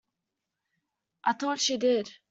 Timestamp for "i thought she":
1.25-1.77